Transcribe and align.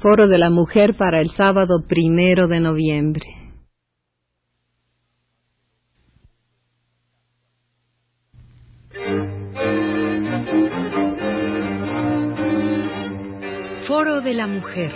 Foro 0.00 0.28
de 0.28 0.36
la 0.36 0.50
Mujer 0.50 0.94
para 0.96 1.22
el 1.22 1.30
sábado 1.30 1.86
primero 1.88 2.48
de 2.48 2.60
noviembre. 2.60 3.26
Foro 13.86 14.20
de 14.20 14.34
la 14.34 14.46
Mujer. 14.46 14.92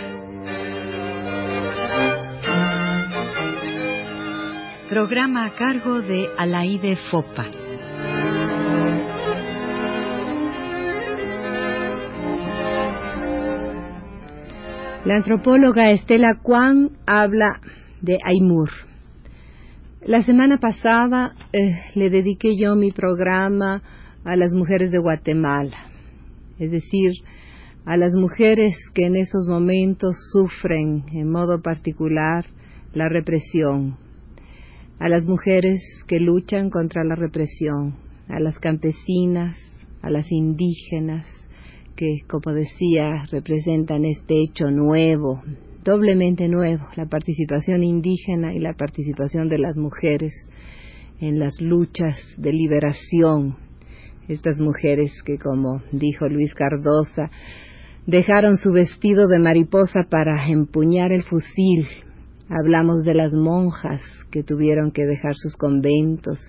Programa 4.89 5.45
a 5.47 5.55
cargo 5.55 6.01
de 6.01 6.29
Alaide 6.37 6.95
Fopa. 7.09 7.60
La 15.03 15.15
antropóloga 15.15 15.89
Estela 15.89 16.37
Kwan 16.43 16.91
habla 17.07 17.59
de 18.03 18.19
Aymur. 18.23 18.69
La 20.05 20.21
semana 20.21 20.59
pasada 20.59 21.33
eh, 21.53 21.71
le 21.95 22.11
dediqué 22.11 22.55
yo 22.55 22.75
mi 22.75 22.91
programa 22.91 23.81
a 24.23 24.35
las 24.35 24.53
mujeres 24.53 24.91
de 24.91 24.99
Guatemala, 24.99 25.87
es 26.59 26.69
decir, 26.69 27.13
a 27.83 27.97
las 27.97 28.13
mujeres 28.13 28.75
que 28.93 29.07
en 29.07 29.15
esos 29.15 29.47
momentos 29.47 30.15
sufren 30.33 31.05
en 31.13 31.31
modo 31.31 31.63
particular 31.63 32.45
la 32.93 33.09
represión, 33.09 33.97
a 34.99 35.09
las 35.09 35.25
mujeres 35.25 35.81
que 36.07 36.19
luchan 36.19 36.69
contra 36.69 37.03
la 37.03 37.15
represión, 37.15 37.95
a 38.29 38.39
las 38.39 38.59
campesinas, 38.59 39.57
a 40.03 40.11
las 40.11 40.31
indígenas, 40.31 41.25
que, 41.95 42.19
como 42.27 42.53
decía, 42.53 43.23
representan 43.31 44.05
este 44.05 44.41
hecho 44.41 44.71
nuevo, 44.71 45.41
doblemente 45.83 46.47
nuevo, 46.47 46.87
la 46.95 47.05
participación 47.05 47.83
indígena 47.83 48.53
y 48.53 48.59
la 48.59 48.73
participación 48.73 49.49
de 49.49 49.59
las 49.59 49.77
mujeres 49.77 50.33
en 51.19 51.39
las 51.39 51.59
luchas 51.59 52.17
de 52.37 52.51
liberación. 52.51 53.55
Estas 54.27 54.59
mujeres 54.59 55.11
que, 55.23 55.37
como 55.37 55.81
dijo 55.91 56.27
Luis 56.27 56.53
Cardosa, 56.53 57.29
dejaron 58.07 58.57
su 58.57 58.71
vestido 58.71 59.27
de 59.27 59.39
mariposa 59.39 60.01
para 60.09 60.47
empuñar 60.47 61.11
el 61.11 61.23
fusil. 61.23 61.87
Hablamos 62.49 63.03
de 63.03 63.13
las 63.13 63.33
monjas 63.33 64.01
que 64.31 64.43
tuvieron 64.43 64.91
que 64.91 65.05
dejar 65.05 65.35
sus 65.35 65.55
conventos 65.55 66.39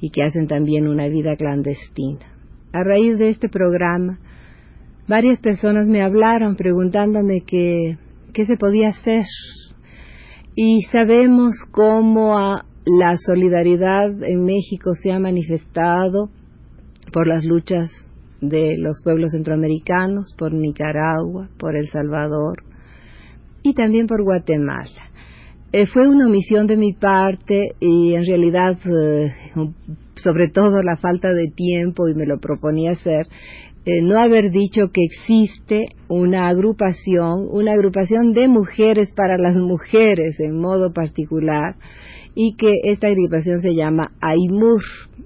y 0.00 0.10
que 0.10 0.22
hacen 0.22 0.46
también 0.46 0.88
una 0.88 1.08
vida 1.08 1.36
clandestina. 1.36 2.26
A 2.72 2.82
raíz 2.82 3.18
de 3.18 3.28
este 3.28 3.48
programa, 3.48 4.18
varias 5.10 5.40
personas 5.40 5.88
me 5.88 6.02
hablaron 6.02 6.54
preguntándome 6.54 7.40
qué, 7.44 7.98
qué 8.32 8.46
se 8.46 8.56
podía 8.56 8.90
hacer. 8.90 9.24
Y 10.54 10.82
sabemos 10.92 11.56
cómo 11.72 12.38
la 12.86 13.16
solidaridad 13.16 14.22
en 14.22 14.44
México 14.44 14.94
se 14.94 15.10
ha 15.10 15.18
manifestado 15.18 16.30
por 17.12 17.26
las 17.26 17.44
luchas 17.44 17.90
de 18.40 18.76
los 18.78 19.02
pueblos 19.02 19.32
centroamericanos, 19.32 20.32
por 20.38 20.54
Nicaragua, 20.54 21.48
por 21.58 21.76
El 21.76 21.88
Salvador 21.88 22.62
y 23.62 23.74
también 23.74 24.06
por 24.06 24.22
Guatemala. 24.22 25.10
Eh, 25.72 25.86
fue 25.86 26.08
una 26.08 26.26
omisión 26.26 26.68
de 26.68 26.76
mi 26.76 26.92
parte 26.92 27.74
y 27.80 28.14
en 28.14 28.26
realidad, 28.26 28.78
eh, 28.86 29.32
sobre 30.16 30.48
todo 30.48 30.82
la 30.82 30.96
falta 30.96 31.32
de 31.32 31.50
tiempo, 31.54 32.08
y 32.08 32.14
me 32.14 32.26
lo 32.26 32.38
proponía 32.38 32.92
hacer, 32.92 33.28
eh, 33.86 34.02
no 34.02 34.20
haber 34.20 34.50
dicho 34.50 34.88
que 34.92 35.02
existe 35.02 35.86
una 36.08 36.48
agrupación, 36.48 37.48
una 37.50 37.72
agrupación 37.72 38.32
de 38.32 38.46
mujeres 38.46 39.12
para 39.14 39.38
las 39.38 39.56
mujeres 39.56 40.38
en 40.38 40.60
modo 40.60 40.92
particular 40.92 41.76
y 42.34 42.56
que 42.56 42.72
esta 42.84 43.08
agrupación 43.08 43.62
se 43.62 43.74
llama 43.74 44.08
AIMUR. 44.20 44.82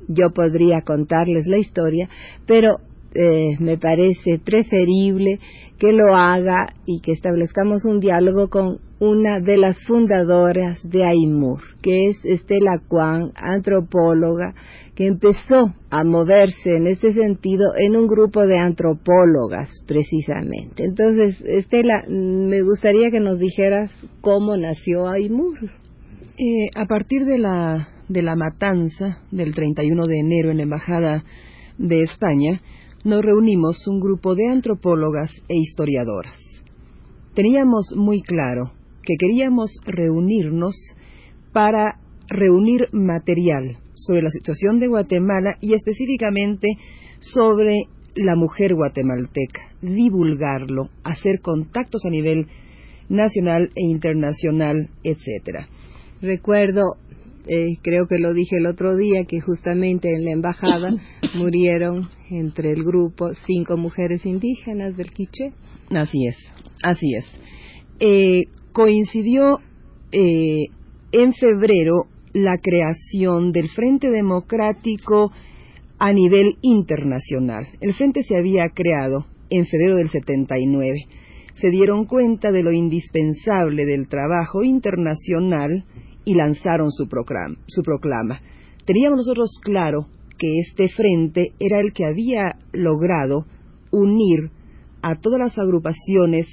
Yo 0.09 0.31
podría 0.31 0.83
contarles 0.83 1.47
la 1.47 1.59
historia, 1.59 2.09
pero 2.47 2.77
eh, 3.15 3.56
me 3.59 3.77
parece 3.77 4.39
preferible 4.39 5.41
que 5.78 5.93
lo 5.93 6.15
haga 6.15 6.75
y 6.87 7.01
que 7.01 7.12
establezcamos 7.12 7.84
un 7.84 8.01
diálogo 8.01 8.49
con 8.49 8.78
una 9.04 9.38
de 9.38 9.59
las 9.59 9.78
fundadoras 9.84 10.81
de 10.88 11.04
AIMUR, 11.04 11.60
que 11.82 12.09
es 12.09 12.25
Estela 12.25 12.81
Kwan, 12.88 13.32
antropóloga, 13.34 14.54
que 14.94 15.06
empezó 15.06 15.75
a 15.91 16.04
moverse 16.04 16.76
en 16.76 16.87
este 16.87 17.12
sentido 17.12 17.65
en 17.76 17.97
un 17.97 18.06
grupo 18.06 18.47
de 18.47 18.59
antropólogas, 18.59 19.69
precisamente. 19.87 20.84
Entonces, 20.84 21.38
Estela, 21.44 22.04
me 22.09 22.62
gustaría 22.62 23.10
que 23.10 23.20
nos 23.20 23.38
dijeras 23.38 23.94
cómo 24.22 24.56
nació 24.56 25.06
AIMUR. 25.06 25.71
Eh, 26.38 26.71
a 26.75 26.86
partir 26.86 27.26
de 27.26 27.38
la, 27.38 27.88
de 28.09 28.22
la 28.22 28.36
matanza 28.36 29.22
del 29.31 29.54
31 29.54 30.06
de 30.06 30.19
enero 30.19 30.50
en 30.50 30.56
la 30.56 30.62
Embajada 30.62 31.25
de 31.76 32.00
España, 32.00 32.62
nos 33.04 33.21
reunimos 33.21 33.86
un 33.86 34.00
grupo 34.00 34.34
de 34.34 34.48
antropólogas 34.48 35.31
e 35.48 35.56
historiadoras. 35.56 36.38
Teníamos 37.34 37.92
muy 37.97 38.22
claro 38.22 38.71
que 39.04 39.16
queríamos 39.19 39.70
reunirnos 39.84 40.75
para 41.53 42.00
reunir 42.28 42.88
material 42.92 43.78
sobre 43.94 44.22
la 44.22 44.31
situación 44.31 44.78
de 44.81 44.88
Guatemala 44.88 45.56
y 45.60 45.75
específicamente 45.75 46.69
sobre 47.20 47.84
la 48.16 48.37
mujer 48.37 48.75
guatemalteca, 48.75 49.62
divulgarlo, 49.82 50.88
hacer 51.03 51.41
contactos 51.41 52.04
a 52.04 52.10
nivel 52.10 52.47
nacional 53.09 53.70
e 53.75 53.84
internacional, 53.84 54.88
etcétera. 55.03 55.69
Recuerdo 56.21 56.97
eh, 57.47 57.76
creo 57.82 58.06
que 58.06 58.19
lo 58.19 58.32
dije 58.32 58.56
el 58.56 58.66
otro 58.66 58.97
día, 58.97 59.25
que 59.26 59.41
justamente 59.41 60.15
en 60.15 60.25
la 60.25 60.32
embajada 60.32 60.97
murieron 61.34 62.09
entre 62.31 62.72
el 62.72 62.82
grupo 62.82 63.32
cinco 63.47 63.76
mujeres 63.76 64.25
indígenas 64.25 64.97
del 64.97 65.12
Quiché. 65.12 65.53
Así 65.91 66.26
es, 66.26 66.36
así 66.82 67.15
es. 67.15 67.26
Eh, 68.00 68.44
coincidió 68.75 69.61
eh, 70.11 70.67
en 71.12 71.33
febrero 71.33 72.07
la 72.33 72.57
creación 72.61 73.53
del 73.53 73.69
Frente 73.69 74.11
Democrático 74.11 75.31
a 75.99 76.12
nivel 76.12 76.59
internacional. 76.61 77.67
El 77.81 77.95
Frente 77.95 78.25
se 78.25 78.37
había 78.37 78.69
creado 78.71 79.27
en 79.49 79.65
febrero 79.65 79.95
del 79.95 80.09
79. 80.09 80.99
Se 81.55 81.71
dieron 81.71 82.07
cuenta 82.07 82.51
de 82.51 82.65
lo 82.65 82.73
indispensable 82.73 83.87
del 83.87 84.09
trabajo 84.09 84.65
internacional 84.65 85.84
y 86.25 86.34
lanzaron 86.34 86.91
su, 86.91 87.07
proclama. 87.07 88.41
Teníamos 88.84 89.19
nosotros 89.19 89.61
claro 89.63 90.09
que 90.37 90.59
este 90.59 90.89
frente 90.89 91.53
era 91.61 91.79
el 91.79 91.93
que 91.93 92.07
había 92.07 92.57
logrado 92.73 93.47
unir 93.93 94.51
a 95.01 95.15
todas 95.15 95.39
las 95.39 95.59
agrupaciones 95.59 96.49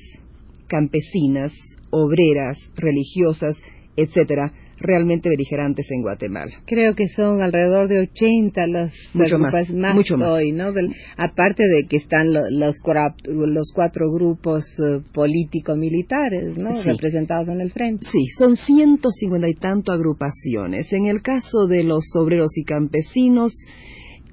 campesinas, 0.71 1.51
obreras, 1.89 2.57
religiosas, 2.77 3.57
etcétera, 3.97 4.53
realmente 4.79 5.29
beligerantes 5.29 5.85
en 5.91 6.01
Guatemala. 6.01 6.51
Creo 6.65 6.95
que 6.95 7.07
son 7.09 7.41
alrededor 7.41 7.89
de 7.89 7.99
80 7.99 8.67
las 8.67 8.93
mucho 9.13 9.37
más, 9.37 9.69
mucho 9.69 10.17
más. 10.17 10.29
hoy, 10.29 10.53
¿no? 10.53 10.69
aparte 11.17 11.63
de 11.63 11.87
que 11.87 11.97
están 11.97 12.33
los, 12.33 12.79
los 13.27 13.71
cuatro 13.75 14.05
grupos 14.11 14.63
eh, 14.79 15.01
político-militares, 15.13 16.57
¿no? 16.57 16.81
Representados 16.83 17.49
en 17.49 17.61
el 17.61 17.71
frente. 17.71 18.07
Sí, 18.09 18.25
son 18.37 18.55
150 18.55 19.49
y 19.49 19.53
tanto 19.55 19.91
agrupaciones. 19.91 20.91
En 20.93 21.05
el 21.05 21.21
caso 21.21 21.67
de 21.67 21.83
los 21.83 22.05
obreros 22.15 22.57
y 22.57 22.63
campesinos, 22.63 23.53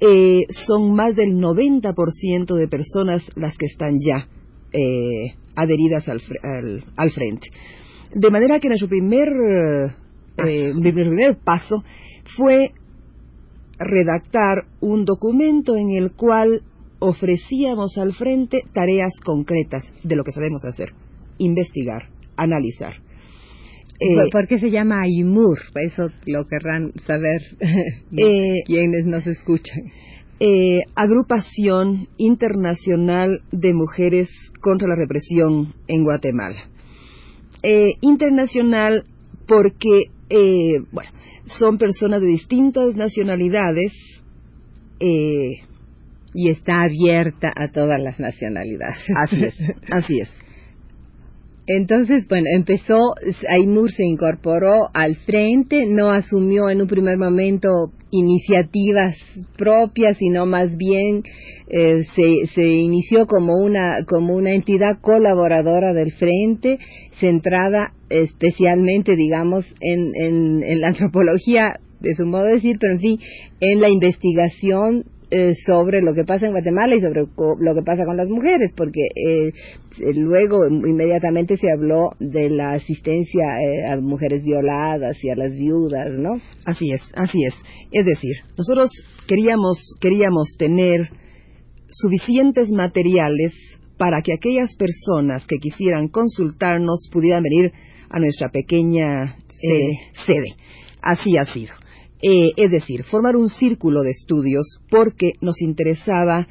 eh, 0.00 0.42
son 0.66 0.92
más 0.94 1.16
del 1.16 1.34
90% 1.34 2.54
de 2.54 2.68
personas 2.68 3.22
las 3.34 3.58
que 3.58 3.66
están 3.66 3.96
ya 3.98 4.28
eh, 4.72 5.34
adheridas 5.54 6.08
al, 6.08 6.20
al, 6.96 7.10
frente. 7.10 7.48
De 8.12 8.30
manera 8.30 8.60
que 8.60 8.68
nuestro 8.68 8.88
primer 8.88 9.28
eh, 10.46 10.72
mi 10.74 10.92
primer 10.92 11.36
paso 11.42 11.82
fue 12.36 12.72
redactar 13.78 14.64
un 14.80 15.04
documento 15.04 15.76
en 15.76 15.90
el 15.90 16.12
cual 16.12 16.62
ofrecíamos 17.00 17.96
al 17.98 18.12
frente 18.14 18.62
tareas 18.72 19.12
concretas 19.24 19.82
de 20.02 20.16
lo 20.16 20.24
que 20.24 20.32
sabemos 20.32 20.64
hacer, 20.64 20.92
investigar, 21.38 22.08
analizar. 22.36 22.94
Eh, 24.00 24.30
¿Por 24.30 24.46
qué 24.46 24.58
se 24.58 24.70
llama 24.70 25.02
AIMUR? 25.02 25.58
Eso 25.74 26.08
lo 26.26 26.46
querrán 26.46 26.92
saber 27.04 27.40
eh, 28.16 28.62
quienes 28.64 29.06
nos 29.06 29.26
escuchan. 29.26 29.82
Eh, 30.40 30.80
agrupación 30.94 32.08
Internacional 32.16 33.42
de 33.50 33.74
Mujeres 33.74 34.30
contra 34.60 34.88
la 34.88 34.94
Represión 34.94 35.74
en 35.88 36.04
Guatemala. 36.04 36.58
internacional 38.00 39.04
porque 39.46 40.10
eh, 40.30 40.80
bueno, 40.92 41.10
son 41.58 41.78
personas 41.78 42.20
de 42.20 42.28
distintas 42.28 42.94
nacionalidades. 42.94 43.92
Eh, 45.00 45.62
y 46.34 46.50
está 46.50 46.82
abierta 46.82 47.50
a 47.56 47.68
todas 47.68 48.00
las 48.00 48.20
nacionalidades. 48.20 48.98
Así 49.16 49.44
es, 49.44 49.56
así 49.90 50.20
es. 50.20 50.28
Entonces, 51.70 52.26
bueno, 52.28 52.46
empezó, 52.54 52.98
Aymur 53.50 53.92
se 53.92 54.02
incorporó 54.02 54.88
al 54.94 55.16
frente, 55.16 55.84
no 55.86 56.10
asumió 56.10 56.70
en 56.70 56.80
un 56.80 56.88
primer 56.88 57.18
momento 57.18 57.68
iniciativas 58.10 59.14
propias, 59.58 60.16
sino 60.16 60.46
más 60.46 60.74
bien 60.78 61.24
eh, 61.68 62.04
se, 62.16 62.46
se 62.54 62.66
inició 62.66 63.26
como 63.26 63.52
una, 63.62 63.92
como 64.08 64.34
una 64.34 64.54
entidad 64.54 64.98
colaboradora 65.02 65.92
del 65.92 66.10
frente, 66.12 66.78
centrada 67.20 67.92
especialmente, 68.08 69.14
digamos, 69.14 69.66
en, 69.82 70.12
en, 70.14 70.62
en 70.62 70.80
la 70.80 70.88
antropología, 70.88 71.74
de 72.00 72.14
su 72.14 72.24
modo 72.24 72.44
de 72.44 72.54
decir, 72.54 72.78
pero 72.80 72.94
en 72.94 73.00
fin, 73.00 73.18
en 73.60 73.82
la 73.82 73.90
investigación 73.90 75.04
eh, 75.30 75.52
sobre 75.66 76.00
lo 76.00 76.14
que 76.14 76.24
pasa 76.24 76.46
en 76.46 76.52
Guatemala 76.52 76.96
y 76.96 77.00
sobre 77.00 77.20
lo 77.20 77.74
que 77.74 77.82
pasa 77.84 78.06
con 78.06 78.16
las 78.16 78.30
mujeres, 78.30 78.72
porque 78.74 79.02
eh, 79.14 79.52
luego 80.14 80.66
inmediatamente 80.66 81.58
se 81.58 81.70
habló 81.70 82.12
de 82.18 82.48
la 82.48 82.72
asistencia 82.72 83.60
eh, 83.60 83.92
a 83.92 84.00
mujeres 84.00 84.42
violadas 84.42 85.22
y 85.22 85.28
a 85.28 85.36
las 85.36 85.54
viudas, 85.54 86.12
¿no? 86.12 86.40
Así 86.64 86.92
es, 86.92 87.02
así 87.14 87.44
es. 87.44 87.54
Es 87.92 88.06
decir, 88.06 88.36
nosotros 88.56 88.90
queríamos 89.26 89.78
queríamos 90.00 90.54
tener 90.58 91.10
suficientes 91.90 92.70
materiales 92.70 93.52
para 93.98 94.22
que 94.22 94.32
aquellas 94.32 94.74
personas 94.76 95.46
que 95.46 95.58
quisieran 95.58 96.08
consultarnos 96.08 97.06
pudieran 97.12 97.42
venir 97.42 97.72
a 98.08 98.18
nuestra 98.18 98.48
pequeña 98.48 99.36
sede. 100.24 100.56
Así 101.02 101.36
ha 101.36 101.44
sido. 101.44 101.74
Eh, 102.20 102.52
es 102.56 102.70
decir, 102.70 103.04
formar 103.04 103.36
un 103.36 103.48
círculo 103.48 104.02
de 104.02 104.10
estudios 104.10 104.80
porque 104.90 105.34
nos 105.40 105.60
interesaba 105.62 106.48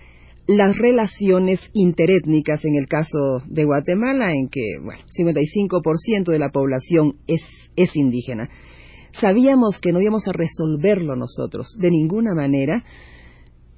las 0.47 0.77
relaciones 0.77 1.59
interétnicas 1.73 2.63
en 2.63 2.75
el 2.75 2.87
caso 2.87 3.41
de 3.47 3.65
Guatemala, 3.65 4.31
en 4.31 4.47
que, 4.47 4.77
bueno, 4.81 5.01
55% 5.09 6.31
de 6.31 6.39
la 6.39 6.49
población 6.49 7.17
es, 7.27 7.41
es 7.75 7.93
indígena. 7.97 8.49
Sabíamos 9.19 9.79
que 9.79 9.91
no 9.91 9.99
íbamos 9.99 10.25
a 10.27 10.31
resolverlo 10.31 11.17
nosotros 11.17 11.75
de 11.77 11.91
ninguna 11.91 12.33
manera, 12.33 12.85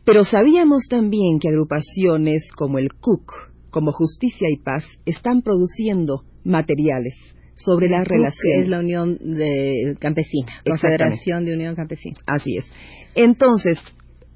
pero 0.06 0.24
sabíamos 0.26 0.84
también 0.90 1.40
que 1.40 1.50
agrupaciones 1.50 2.52
como 2.56 2.78
el 2.78 2.94
CUC, 2.94 3.32
como 3.72 3.92
Justicia 3.92 4.48
y 4.52 4.62
Paz, 4.62 4.86
están 5.06 5.42
produciendo 5.42 6.24
materiales 6.44 7.16
sobre 7.64 7.90
la 7.90 8.04
relación. 8.04 8.62
Es 8.62 8.68
la 8.68 8.80
Unión 8.80 9.18
de 9.20 9.96
Campesina, 10.00 10.62
Confederación 10.66 11.46
de 11.46 11.54
Unión 11.54 11.76
Campesina. 11.76 12.18
Así 12.26 12.58
es. 12.58 12.72
Entonces, 13.16 13.78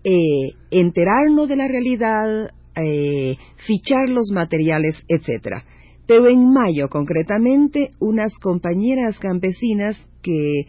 eh, 0.04 0.52
enterarnos 0.72 1.50
de 1.50 1.56
la 1.56 1.68
realidad, 1.68 2.50
eh, 2.76 3.38
fichar 3.66 4.10
los 4.10 4.32
materiales, 4.34 5.04
etcétera. 5.08 5.64
Pero 6.06 6.28
en 6.28 6.52
mayo, 6.52 6.90
concretamente, 6.90 7.92
unas 8.00 8.34
compañeras 8.40 9.18
campesinas 9.20 9.98
que 10.22 10.66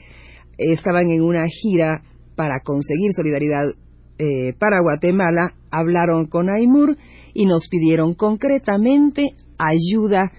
estaban 0.59 1.11
en 1.11 1.23
una 1.23 1.47
gira 1.49 2.03
para 2.37 2.61
conseguir 2.61 3.11
solidaridad 3.17 3.65
eh, 4.17 4.53
para 4.61 4.81
Guatemala 4.81 5.55
hablaron 5.73 6.27
con 6.27 6.49
Aymur 6.49 6.97
y 7.33 7.47
nos 7.47 7.67
pidieron 7.69 8.15
concretamente 8.15 9.31
ayuda 9.59 10.31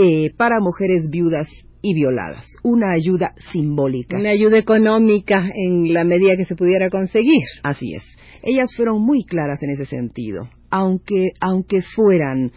eh, 0.00 0.32
para 0.36 0.60
mujeres 0.60 1.08
viudas 1.10 1.48
y 1.82 1.92
violadas, 1.92 2.46
una 2.62 2.92
ayuda 2.92 3.34
simbólica. 3.50 4.16
Una 4.16 4.30
ayuda 4.30 4.56
económica 4.56 5.50
en 5.52 5.92
la 5.92 6.04
medida 6.04 6.36
que 6.36 6.44
se 6.44 6.54
pudiera 6.54 6.88
conseguir. 6.88 7.42
Así 7.64 7.94
es. 7.94 8.04
Ellas 8.44 8.72
fueron 8.76 9.02
muy 9.02 9.24
claras 9.24 9.60
en 9.62 9.70
ese 9.70 9.86
sentido. 9.86 10.48
Aunque, 10.70 11.30
aunque 11.40 11.82
fueran 11.82 12.52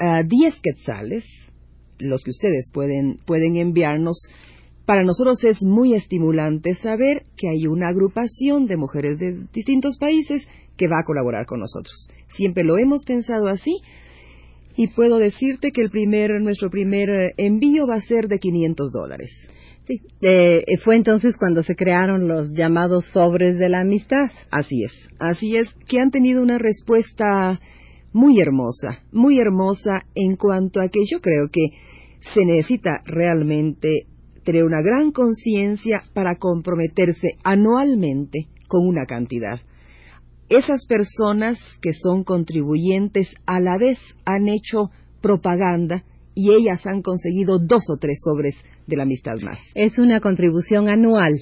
uh, 0.00 0.26
10 0.26 0.60
quetzales, 0.60 1.24
los 2.00 2.24
que 2.24 2.30
ustedes 2.30 2.72
pueden, 2.74 3.18
pueden 3.24 3.56
enviarnos, 3.56 4.26
para 4.84 5.04
nosotros 5.04 5.44
es 5.44 5.62
muy 5.62 5.94
estimulante 5.94 6.74
saber 6.74 7.22
que 7.36 7.48
hay 7.50 7.68
una 7.68 7.90
agrupación 7.90 8.66
de 8.66 8.76
mujeres 8.76 9.16
de 9.20 9.46
distintos 9.52 9.96
países 9.96 10.48
que 10.76 10.88
va 10.88 10.96
a 11.00 11.06
colaborar 11.06 11.46
con 11.46 11.60
nosotros. 11.60 12.08
Siempre 12.28 12.64
lo 12.64 12.78
hemos 12.78 13.04
pensado 13.04 13.46
así 13.46 13.76
y 14.80 14.88
puedo 14.88 15.18
decirte 15.18 15.72
que 15.72 15.82
el 15.82 15.90
primer, 15.90 16.40
nuestro 16.40 16.70
primer 16.70 17.10
eh, 17.10 17.34
envío 17.36 17.86
va 17.86 17.96
a 17.96 18.00
ser 18.00 18.28
de 18.28 18.38
500 18.38 18.90
dólares. 18.90 19.30
Sí, 19.84 20.00
eh, 20.22 20.64
fue 20.82 20.96
entonces 20.96 21.36
cuando 21.36 21.62
se 21.62 21.76
crearon 21.76 22.26
los 22.26 22.54
llamados 22.54 23.04
sobres 23.12 23.58
de 23.58 23.68
la 23.68 23.80
amistad. 23.80 24.30
Así 24.50 24.82
es, 24.82 24.92
así 25.18 25.54
es, 25.54 25.68
que 25.86 26.00
han 26.00 26.10
tenido 26.10 26.42
una 26.42 26.56
respuesta 26.56 27.60
muy 28.14 28.40
hermosa, 28.40 29.02
muy 29.12 29.38
hermosa 29.38 30.06
en 30.14 30.36
cuanto 30.36 30.80
a 30.80 30.88
que 30.88 31.00
yo 31.04 31.20
creo 31.20 31.48
que 31.52 31.76
se 32.32 32.46
necesita 32.46 33.02
realmente 33.04 34.06
tener 34.44 34.64
una 34.64 34.80
gran 34.80 35.12
conciencia 35.12 36.04
para 36.14 36.36
comprometerse 36.36 37.32
anualmente 37.44 38.46
con 38.66 38.88
una 38.88 39.04
cantidad 39.04 39.60
esas 40.50 40.84
personas 40.86 41.58
que 41.80 41.92
son 41.94 42.24
contribuyentes 42.24 43.32
a 43.46 43.60
la 43.60 43.78
vez 43.78 43.98
han 44.24 44.48
hecho 44.48 44.90
propaganda 45.22 46.02
y 46.34 46.52
ellas 46.52 46.86
han 46.86 47.02
conseguido 47.02 47.58
dos 47.58 47.82
o 47.88 47.96
tres 47.98 48.20
sobres 48.22 48.56
de 48.86 48.96
la 48.96 49.04
amistad 49.04 49.36
más. 49.42 49.58
Es 49.74 49.98
una 49.98 50.20
contribución 50.20 50.88
anual. 50.88 51.34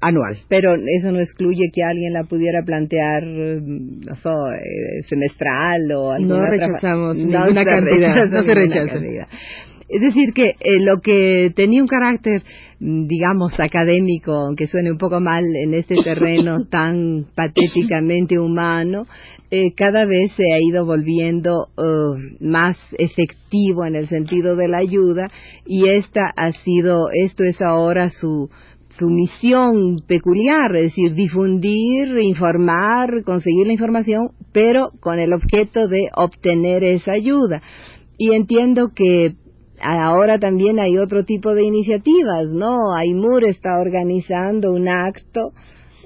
Anual. 0.00 0.38
Pero 0.48 0.74
eso 0.74 1.12
no 1.12 1.20
excluye 1.20 1.70
que 1.72 1.82
alguien 1.82 2.12
la 2.12 2.24
pudiera 2.24 2.62
plantear 2.64 3.24
mm, 3.24 4.00
no 4.06 4.14
sé, 4.14 4.28
eh, 4.28 5.02
semestral 5.08 5.80
o 5.96 6.12
alguna 6.12 6.38
No 6.38 6.50
rechazamos 6.50 7.16
ninguna 7.16 7.64
cantidad. 7.64 8.28
No 8.28 8.42
se 8.42 8.54
rechaza. 8.54 8.98
Es 9.92 10.00
decir, 10.00 10.32
que 10.32 10.54
eh, 10.58 10.80
lo 10.80 11.02
que 11.02 11.52
tenía 11.54 11.82
un 11.82 11.86
carácter, 11.86 12.42
mm, 12.80 13.06
digamos, 13.08 13.60
académico, 13.60 14.32
aunque 14.32 14.66
suene 14.66 14.90
un 14.90 14.96
poco 14.96 15.20
mal 15.20 15.44
en 15.44 15.74
este 15.74 15.96
terreno 16.02 16.64
tan 16.70 17.26
patéticamente 17.34 18.38
humano, 18.38 19.06
eh, 19.50 19.74
cada 19.76 20.06
vez 20.06 20.32
se 20.32 20.44
ha 20.50 20.58
ido 20.66 20.86
volviendo 20.86 21.68
uh, 21.76 22.16
más 22.40 22.78
efectivo 22.98 23.84
en 23.84 23.94
el 23.94 24.08
sentido 24.08 24.56
de 24.56 24.66
la 24.66 24.78
ayuda 24.78 25.28
y 25.66 25.86
esta 25.90 26.22
ha 26.36 26.52
sido, 26.52 27.10
esto 27.12 27.44
es 27.44 27.60
ahora 27.60 28.08
su, 28.08 28.48
su 28.98 29.10
misión 29.10 29.98
peculiar, 30.06 30.74
es 30.74 30.84
decir, 30.84 31.12
difundir, 31.12 32.16
informar, 32.18 33.24
conseguir 33.24 33.66
la 33.66 33.74
información, 33.74 34.30
pero 34.52 34.88
con 35.00 35.18
el 35.18 35.34
objeto 35.34 35.86
de 35.86 36.08
obtener 36.16 36.82
esa 36.82 37.12
ayuda. 37.12 37.60
Y 38.16 38.32
entiendo 38.32 38.92
que 38.94 39.34
ahora 39.82 40.38
también 40.38 40.78
hay 40.80 40.98
otro 40.98 41.24
tipo 41.24 41.54
de 41.54 41.64
iniciativas, 41.64 42.52
¿no? 42.52 42.94
Aymur 42.94 43.44
está 43.44 43.78
organizando 43.80 44.72
un 44.72 44.88
acto 44.88 45.52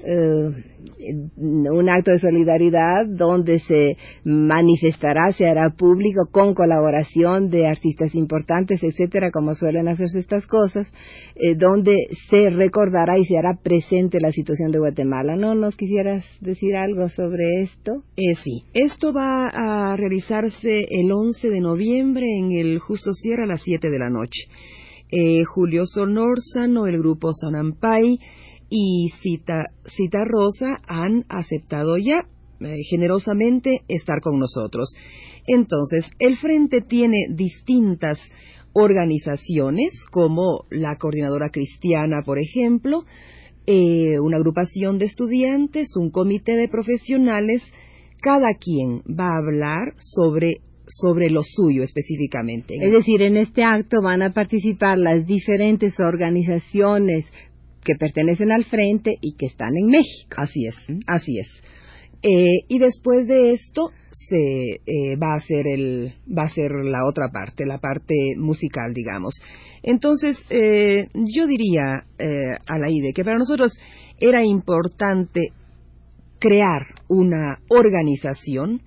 eh, 0.09 0.49
un 1.35 1.89
acto 1.89 2.11
de 2.11 2.19
solidaridad 2.19 3.05
donde 3.07 3.59
se 3.59 3.97
manifestará, 4.23 5.31
se 5.31 5.45
hará 5.45 5.69
público 5.71 6.29
con 6.31 6.53
colaboración 6.53 7.49
de 7.49 7.67
artistas 7.67 8.15
importantes, 8.15 8.81
etcétera, 8.83 9.31
como 9.31 9.53
suelen 9.53 9.89
hacerse 9.89 10.19
estas 10.19 10.45
cosas, 10.47 10.87
eh, 11.35 11.55
donde 11.55 11.93
se 12.29 12.49
recordará 12.49 13.17
y 13.19 13.25
se 13.25 13.37
hará 13.37 13.59
presente 13.61 14.19
la 14.21 14.31
situación 14.31 14.71
de 14.71 14.79
Guatemala. 14.79 15.35
¿No 15.35 15.55
nos 15.55 15.75
quisieras 15.75 16.23
decir 16.39 16.77
algo 16.77 17.09
sobre 17.09 17.63
esto? 17.63 18.03
Eh, 18.15 18.35
sí, 18.41 18.63
esto 18.73 19.11
va 19.11 19.47
a 19.47 19.97
realizarse 19.97 20.87
el 20.89 21.11
11 21.11 21.49
de 21.49 21.59
noviembre 21.59 22.25
en 22.37 22.51
el 22.53 22.79
Justo 22.79 23.13
Sierra 23.13 23.43
a 23.43 23.47
las 23.47 23.61
7 23.61 23.89
de 23.89 23.99
la 23.99 24.09
noche. 24.09 24.47
Eh, 25.09 25.43
Julio 25.45 25.85
Sonorzano, 25.85 26.85
el 26.85 26.97
grupo 26.97 27.33
Sanampay, 27.33 28.19
y 28.69 29.09
Cita, 29.21 29.71
Cita 29.85 30.25
Rosa 30.25 30.81
han 30.87 31.25
aceptado 31.29 31.97
ya 31.97 32.25
eh, 32.59 32.79
generosamente 32.89 33.81
estar 33.87 34.19
con 34.21 34.39
nosotros. 34.39 34.93
Entonces, 35.45 36.05
el 36.19 36.37
Frente 36.37 36.81
tiene 36.81 37.27
distintas 37.29 38.19
organizaciones, 38.73 39.93
como 40.11 40.65
la 40.69 40.97
Coordinadora 40.97 41.49
Cristiana, 41.49 42.21
por 42.23 42.39
ejemplo, 42.39 43.05
eh, 43.65 44.19
una 44.19 44.37
agrupación 44.37 44.97
de 44.97 45.05
estudiantes, 45.05 45.95
un 45.97 46.11
comité 46.11 46.55
de 46.55 46.67
profesionales, 46.67 47.63
cada 48.21 48.53
quien 48.59 49.01
va 49.07 49.35
a 49.35 49.39
hablar 49.39 49.93
sobre 49.97 50.61
sobre 50.89 51.29
lo 51.29 51.41
suyo 51.43 51.83
específicamente. 51.83 52.75
Es 52.79 52.91
decir, 52.91 53.21
en 53.21 53.35
este 53.35 53.63
acto 53.63 54.01
van 54.01 54.21
a 54.21 54.31
participar 54.31 54.97
las 54.97 55.25
diferentes 55.25 55.99
organizaciones 55.99 57.25
que 57.83 57.95
pertenecen 57.95 58.51
al 58.51 58.65
frente 58.65 59.15
y 59.21 59.35
que 59.35 59.45
están 59.47 59.75
en 59.77 59.87
México. 59.87 60.35
Así 60.37 60.67
es, 60.67 60.75
así 61.07 61.39
es. 61.39 61.47
Eh, 62.23 62.65
y 62.67 62.79
después 62.79 63.27
de 63.27 63.51
esto 63.51 63.91
se 64.11 64.81
eh, 64.85 65.15
va 65.21 65.35
a 65.35 65.39
ser 65.39 65.67
el 65.67 66.13
va 66.27 66.43
a 66.43 66.49
ser 66.49 66.71
la 66.71 67.05
otra 67.05 67.29
parte, 67.29 67.65
la 67.65 67.77
parte 67.77 68.15
musical, 68.37 68.93
digamos. 68.93 69.35
Entonces 69.83 70.37
eh, 70.49 71.07
yo 71.13 71.45
diría 71.45 72.03
a 72.19 72.77
la 72.79 72.89
IDE 72.89 73.13
que 73.13 73.23
para 73.23 73.37
nosotros 73.37 73.71
era 74.19 74.43
importante 74.43 75.51
crear 76.39 76.87
una 77.07 77.59
organización 77.69 78.81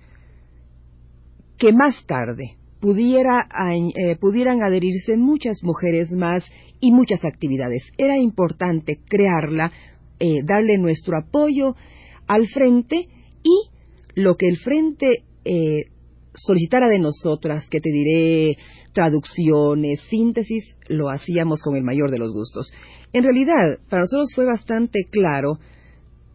que 1.57 1.71
más 1.71 2.05
tarde 2.05 2.57
pudiera, 2.81 3.47
eh, 3.95 4.15
pudieran 4.17 4.63
adherirse 4.63 5.15
muchas 5.15 5.63
mujeres 5.63 6.11
más 6.11 6.43
y 6.79 6.91
muchas 6.91 7.23
actividades. 7.23 7.83
Era 7.97 8.17
importante 8.17 8.99
crearla, 9.07 9.71
eh, 10.19 10.41
darle 10.43 10.77
nuestro 10.77 11.17
apoyo 11.17 11.75
al 12.27 12.47
frente 12.47 13.07
y 13.43 13.69
lo 14.15 14.35
que 14.35 14.47
el 14.49 14.57
frente 14.57 15.23
eh, 15.45 15.85
solicitara 16.33 16.87
de 16.87 16.99
nosotras, 16.99 17.67
que 17.69 17.79
te 17.79 17.91
diré 17.91 18.57
traducciones, 18.93 20.01
síntesis, 20.09 20.75
lo 20.87 21.09
hacíamos 21.09 21.61
con 21.61 21.75
el 21.75 21.83
mayor 21.83 22.09
de 22.09 22.17
los 22.17 22.33
gustos. 22.33 22.71
En 23.13 23.23
realidad, 23.23 23.79
para 23.89 24.01
nosotros 24.01 24.31
fue 24.35 24.45
bastante 24.45 25.01
claro 25.09 25.59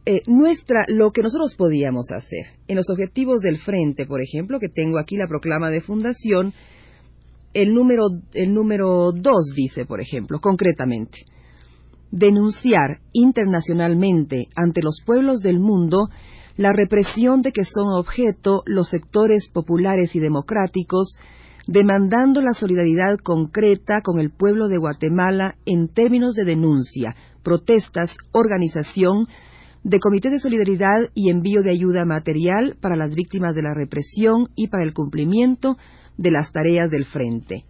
eh, 0.08 0.22
nuestra, 0.28 0.84
lo 0.86 1.10
que 1.10 1.22
nosotros 1.22 1.56
podíamos 1.56 2.12
hacer. 2.12 2.46
En 2.68 2.76
los 2.76 2.88
objetivos 2.88 3.40
del 3.40 3.58
frente, 3.58 4.06
por 4.06 4.22
ejemplo, 4.22 4.60
que 4.60 4.68
tengo 4.68 4.98
aquí 4.98 5.16
la 5.16 5.26
proclama 5.26 5.68
de 5.68 5.80
fundación, 5.80 6.52
el 7.52 7.74
número, 7.74 8.04
el 8.32 8.54
número 8.54 9.10
dos 9.12 9.52
dice, 9.56 9.84
por 9.84 10.00
ejemplo, 10.00 10.38
concretamente, 10.40 11.18
denunciar 12.12 13.00
internacionalmente 13.12 14.46
ante 14.54 14.80
los 14.80 15.00
pueblos 15.04 15.40
del 15.40 15.58
mundo 15.58 16.08
la 16.56 16.72
represión 16.72 17.42
de 17.42 17.50
que 17.50 17.64
son 17.64 17.88
objeto 17.88 18.62
los 18.64 18.88
sectores 18.88 19.48
populares 19.52 20.14
y 20.14 20.20
democráticos, 20.20 21.16
demandando 21.66 22.40
la 22.40 22.52
solidaridad 22.52 23.18
concreta 23.22 24.00
con 24.02 24.20
el 24.20 24.30
pueblo 24.30 24.68
de 24.68 24.78
Guatemala 24.78 25.56
en 25.66 25.88
términos 25.88 26.34
de 26.34 26.44
denuncia, 26.44 27.16
protestas, 27.42 28.16
organización, 28.32 29.26
de 29.86 30.00
comité 30.00 30.30
de 30.30 30.40
solidaridad 30.40 31.10
y 31.14 31.30
envío 31.30 31.62
de 31.62 31.70
ayuda 31.70 32.04
material 32.04 32.74
para 32.80 32.96
las 32.96 33.14
víctimas 33.14 33.54
de 33.54 33.62
la 33.62 33.72
represión 33.72 34.46
y 34.56 34.66
para 34.66 34.82
el 34.82 34.92
cumplimiento 34.92 35.76
de 36.18 36.32
las 36.32 36.50
tareas 36.50 36.90
del 36.90 37.04
frente. 37.04 37.62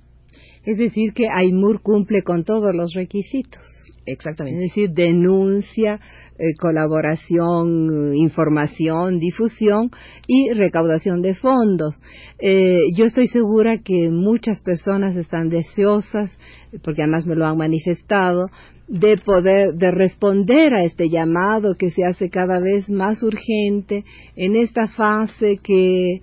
Es 0.65 0.79
decir, 0.79 1.13
que 1.13 1.29
AIMUR 1.29 1.83
cumple 1.83 2.23
con 2.23 2.45
todos 2.45 2.75
los 2.75 2.95
requisitos. 2.95 3.61
Exactamente. 4.07 4.65
Es 4.65 4.71
decir, 4.71 4.91
denuncia, 4.93 6.01
eh, 6.39 6.55
colaboración, 6.59 8.15
información, 8.17 9.19
difusión 9.19 9.91
y 10.27 10.55
recaudación 10.55 11.21
de 11.21 11.35
fondos. 11.35 12.01
Eh, 12.39 12.79
yo 12.97 13.05
estoy 13.05 13.27
segura 13.27 13.83
que 13.83 14.11
muchas 14.11 14.63
personas 14.63 15.17
están 15.17 15.51
deseosas, 15.51 16.39
porque 16.83 17.03
además 17.03 17.27
me 17.27 17.35
lo 17.35 17.45
han 17.45 17.59
manifestado, 17.59 18.47
de 18.89 19.17
poder, 19.19 19.75
de 19.75 19.91
responder 19.91 20.73
a 20.75 20.85
este 20.85 21.09
llamado 21.09 21.75
que 21.77 21.91
se 21.91 22.05
hace 22.05 22.31
cada 22.31 22.61
vez 22.61 22.89
más 22.89 23.23
urgente 23.23 24.05
en 24.37 24.57
esta 24.57 24.87
fase 24.89 25.59
que 25.63 26.21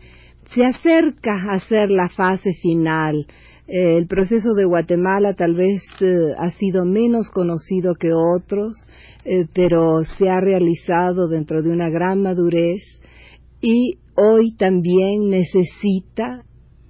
se 0.53 0.65
acerca 0.65 1.32
a 1.51 1.60
ser 1.60 1.89
la 1.89 2.10
fase 2.10 2.53
final. 2.62 3.25
Eh, 3.67 3.98
el 3.98 4.08
proceso 4.08 4.53
de 4.53 4.65
Guatemala 4.65 5.34
tal 5.36 5.55
vez 5.55 5.82
eh, 6.01 6.34
ha 6.38 6.50
sido 6.51 6.86
menos 6.86 7.29
conocido 7.29 7.96
que 7.96 8.13
otros, 8.13 8.75
eh, 9.25 9.46
pero 9.53 10.03
se 10.17 10.29
ha 10.29 10.39
realizado 10.41 11.27
dentro 11.27 11.62
de 11.62 11.70
una 11.70 11.89
gran 11.89 12.22
madurez 12.22 12.82
y 13.62 14.00
hoy 14.15 14.55
también 14.55 15.29
necesita, 15.29 16.43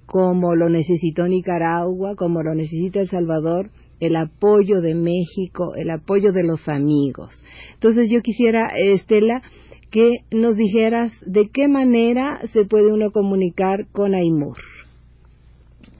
como 0.06 0.54
lo 0.54 0.68
necesitó 0.68 1.26
Nicaragua, 1.28 2.14
como 2.16 2.42
lo 2.42 2.54
necesita 2.54 3.00
El 3.00 3.08
Salvador, 3.08 3.70
el 4.00 4.16
apoyo 4.16 4.80
de 4.80 4.94
México, 4.94 5.74
el 5.76 5.90
apoyo 5.90 6.32
de 6.32 6.42
los 6.42 6.66
amigos. 6.68 7.42
Entonces 7.74 8.10
yo 8.10 8.22
quisiera, 8.22 8.72
Estela, 8.76 9.42
que 9.90 10.10
nos 10.32 10.56
dijeras 10.56 11.12
de 11.24 11.50
qué 11.50 11.68
manera 11.68 12.40
se 12.52 12.64
puede 12.64 12.92
uno 12.92 13.12
comunicar 13.12 13.86
con 13.92 14.14
Aymur. 14.14 14.56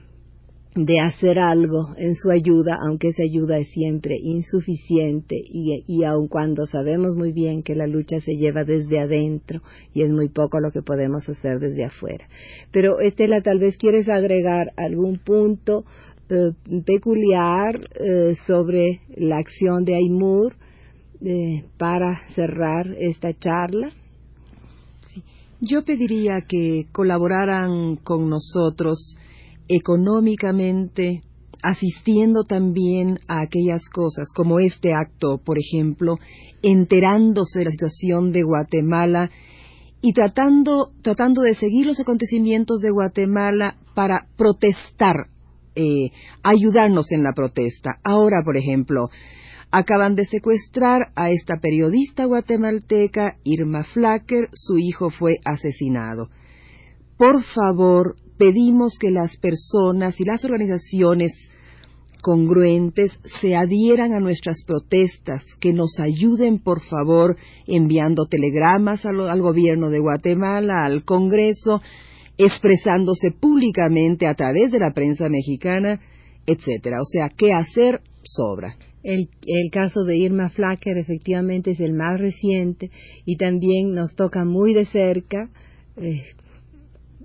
de 0.75 1.01
hacer 1.01 1.39
algo 1.39 1.95
en 1.99 2.15
su 2.15 2.31
ayuda, 2.31 2.79
aunque 2.81 3.09
esa 3.09 3.25
ayuda 3.25 3.59
es 3.59 3.69
siempre 3.69 4.17
insuficiente 4.19 5.37
y, 5.37 5.85
y 5.87 6.05
aun 6.05 6.29
cuando 6.29 6.65
sabemos 6.67 7.15
muy 7.17 7.33
bien 7.33 7.63
que 7.63 7.75
la 7.75 7.87
lucha 7.87 8.21
se 8.21 8.37
lleva 8.37 8.65
desde 8.65 8.99
adentro 8.99 9.61
y 9.93 10.03
es 10.03 10.11
muy 10.11 10.31
poco 10.31 10.61
lo 10.61 10.71
que 10.71 10.81
podemos 10.81 11.29
hacer 11.29 11.59
desde 11.59 11.85
afuera. 11.85 12.27
Pero 12.71 13.01
Estela, 13.01 13.43
tal 13.43 13.59
vez 13.59 13.77
quieres 13.77 14.09
agregar 14.09 14.73
algún 14.77 15.19
punto 15.19 15.85
eh, 16.33 16.55
peculiar 16.87 17.79
eh, 17.95 18.35
sobre 18.47 19.03
la 19.17 19.37
acción 19.37 19.85
de 19.85 19.97
Aymur 19.97 20.57
eh, 21.21 21.67
para 21.77 22.27
cerrar 22.35 22.87
esta 22.99 23.35
charla. 23.35 23.93
Yo 25.61 25.85
pediría 25.85 26.41
que 26.49 26.87
colaboraran 26.91 27.97
con 27.97 28.31
nosotros 28.31 29.15
económicamente, 29.69 31.23
asistiendo 31.63 32.45
también 32.45 33.19
a 33.29 33.43
aquellas 33.43 33.89
cosas 33.91 34.33
como 34.35 34.59
este 34.59 34.95
acto, 34.95 35.37
por 35.37 35.59
ejemplo, 35.59 36.19
enterándose 36.63 37.59
de 37.59 37.65
la 37.67 37.71
situación 37.73 38.33
de 38.33 38.43
Guatemala 38.43 39.31
y 40.01 40.15
tratando, 40.15 40.93
tratando 41.03 41.43
de 41.43 41.55
seguir 41.55 41.87
los 41.87 42.01
acontecimientos 42.01 42.81
de 42.81 42.91
Guatemala 42.91 43.77
para 43.95 44.27
protestar, 44.39 45.29
eh, 45.75 46.11
ayudarnos 46.43 47.11
en 47.13 47.23
la 47.23 47.33
protesta. 47.33 47.99
Ahora, 48.05 48.43
por 48.45 48.57
ejemplo, 48.57 49.09
acaban 49.71 50.15
de 50.15 50.27
secuestrar 50.27 51.13
a 51.17 51.31
esta 51.31 51.57
periodista 51.57 52.27
guatemalteca, 52.27 53.37
Irma 53.45 53.85
Flacker, 53.85 54.49
su 54.53 54.79
hijo 54.79 55.11
fue 55.11 55.39
asesinado. 55.45 56.29
Por 57.17 57.43
favor, 57.43 58.17
pedimos 58.39 58.99
que 58.99 59.11
las 59.11 59.37
personas 59.37 60.21
y 60.21 60.25
las 60.25 60.45
organizaciones 60.45 61.33
congruentes 62.23 63.19
se 63.41 63.55
adhieran 63.57 64.15
a 64.15 64.21
nuestras 64.21 64.63
protestas, 64.65 65.45
que 65.61 65.73
nos 65.73 65.99
ayuden, 65.99 66.61
por 66.61 66.81
favor, 66.81 67.37
enviando 67.67 68.27
telegramas 68.27 69.05
al, 69.05 69.43
gobierno 69.43 69.91
de 69.91 69.99
Guatemala, 69.99 70.85
al 70.85 71.05
Congreso, 71.05 71.83
expresándose 72.39 73.31
públicamente 73.39 74.27
a 74.27 74.35
través 74.35 74.71
de 74.73 74.79
la 74.79 74.93
prensa 74.93 75.29
mexicana, 75.29 76.01
etcétera. 76.47 77.01
O 77.01 77.05
sea, 77.05 77.29
qué 77.29 77.53
hacer 77.53 78.01
sobra. 78.23 78.77
El, 79.03 79.29
caso 79.73 80.05
de 80.05 80.17
Irma 80.17 80.49
Flacker 80.51 80.97
efectivamente 80.97 81.73
es 81.73 81.81
el 81.81 81.93
más 81.93 82.21
reciente 82.21 82.91
y 83.25 83.37
también 83.37 83.95
nos 83.95 84.15
toca 84.15 84.45
muy 84.45 84.75
de 84.75 84.85
cerca 84.85 85.51
eh, 85.97 86.23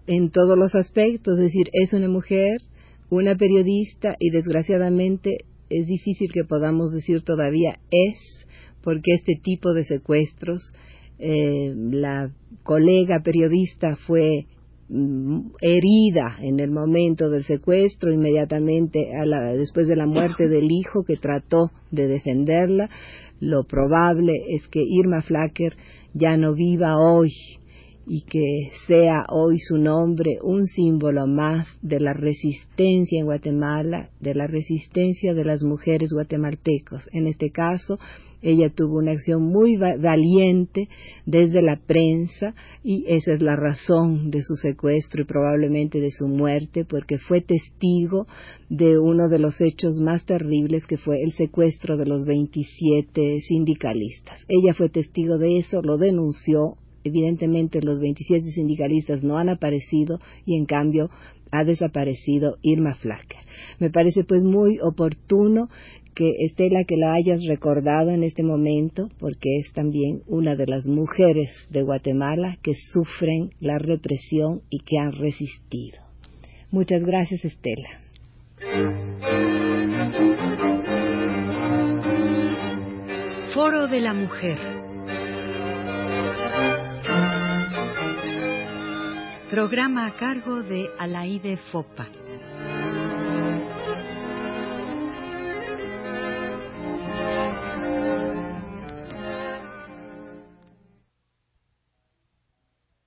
en 0.08 0.32
todos 0.32 0.58
los 0.58 0.74
aspectos, 0.74 1.38
es 1.38 1.46
decir, 1.46 1.70
es 1.74 1.94
una 1.94 2.10
mujer, 2.10 2.62
una 3.12 3.36
periodista 3.36 4.16
y 4.20 4.32
desgraciadamente 4.32 5.38
es 5.70 5.86
difícil 5.86 6.32
que 6.34 6.46
podamos 6.46 6.92
decir 6.92 7.22
todavía 7.22 7.80
es, 7.92 8.48
porque 8.82 9.14
este 9.14 9.34
tipo 9.42 9.74
de 9.74 9.84
secuestros, 9.84 10.74
eh, 11.20 11.74
la 11.76 12.32
colega 12.64 13.22
periodista 13.24 13.98
fue 14.08 14.46
herida 14.90 16.38
en 16.42 16.60
el 16.60 16.72
momento 16.72 17.30
del 17.30 17.44
secuestro, 17.44 18.14
inmediatamente 18.14 19.12
a 19.22 19.26
la, 19.26 19.54
después 19.54 19.88
de 19.88 19.96
la 19.96 20.06
muerte 20.06 20.48
del 20.48 20.72
hijo 20.72 21.04
que 21.04 21.18
trató 21.18 21.72
de 21.92 22.08
defenderla. 22.08 22.90
Lo 23.40 23.64
probable 23.66 24.34
es 24.50 24.68
que 24.68 24.84
Irma 24.84 25.22
Flacker 25.22 25.76
ya 26.14 26.38
no 26.38 26.54
viva 26.54 26.98
hoy 26.98 27.32
y 28.08 28.22
que 28.22 28.72
sea 28.88 29.26
hoy 29.30 29.60
su 29.60 29.78
nombre 29.78 30.38
un 30.42 30.66
símbolo 30.66 31.28
más 31.28 31.68
de 31.82 32.00
la 32.00 32.14
resistencia 32.14 33.20
en 33.20 33.26
Guatemala, 33.26 34.10
de 34.22 34.34
la 34.34 34.48
resistencia 34.48 35.34
de 35.34 35.44
las 35.44 35.62
mujeres 35.64 36.12
guatemaltecos. 36.14 37.10
En 37.12 37.28
este 37.28 37.52
caso, 37.52 38.00
ella 38.42 38.70
tuvo 38.70 38.98
una 38.98 39.12
acción 39.12 39.44
muy 39.44 39.78
valiente 39.78 40.90
desde 41.26 41.62
la 41.62 41.78
prensa 41.78 42.54
y 42.84 43.06
esa 43.08 43.34
es 43.34 43.42
la 43.42 43.56
razón 43.56 44.30
de 44.30 44.42
su 44.42 44.56
secuestro 44.56 45.24
y 45.24 45.26
probablemente 45.26 46.00
de 46.00 46.12
su 46.12 46.28
muerte, 46.28 46.86
porque 46.86 47.18
fue 47.18 47.42
testigo 47.42 48.28
de 48.70 49.00
uno 49.00 49.28
de 49.30 49.40
los 49.40 49.60
hechos 49.62 50.00
más 50.02 50.26
terribles 50.26 50.86
que 50.86 50.98
fue 50.98 51.22
el 51.22 51.32
secuestro 51.32 51.98
de 51.98 52.06
los 52.06 52.26
27 52.26 53.40
sindicalistas. 53.42 54.46
Ella 54.48 54.74
fue 54.74 54.90
testigo 54.90 55.38
de 55.38 55.60
eso, 55.60 55.82
lo 55.82 55.98
denunció, 55.98 56.78
Evidentemente 57.08 57.82
los 57.82 58.02
27 58.02 58.52
sindicalistas 58.52 59.24
no 59.24 59.38
han 59.38 59.48
aparecido 59.48 60.20
y 60.46 60.58
en 60.58 60.66
cambio 60.66 61.10
ha 61.52 61.64
desaparecido 61.64 62.58
Irma 62.62 62.96
Flacker. 62.96 63.40
Me 63.80 63.90
parece 63.90 64.24
pues 64.24 64.44
muy 64.44 64.80
oportuno 64.82 65.70
que 66.16 66.30
Estela 66.40 66.84
que 66.84 66.98
la 66.98 67.14
hayas 67.14 67.46
recordado 67.46 68.10
en 68.10 68.24
este 68.24 68.44
momento 68.44 69.10
porque 69.20 69.60
es 69.60 69.72
también 69.74 70.24
una 70.28 70.56
de 70.56 70.66
las 70.66 70.86
mujeres 70.88 71.52
de 71.70 71.84
Guatemala 71.84 72.58
que 72.64 72.74
sufren 72.92 73.52
la 73.60 73.78
represión 73.78 74.62
y 74.70 74.80
que 74.80 74.98
han 74.98 75.12
resistido. 75.12 76.00
Muchas 76.72 77.04
gracias 77.04 77.46
Estela. 77.46 77.90
Foro 83.54 83.88
de 83.88 84.00
la 84.02 84.14
Mujer 84.14 84.87
Programa 89.50 90.08
a 90.08 90.12
cargo 90.12 90.62
de 90.62 90.92
Alaide 91.00 91.56
Fopa. 91.72 92.06